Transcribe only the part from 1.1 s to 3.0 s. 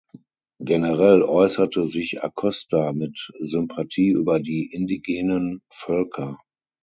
äußerte sich Acosta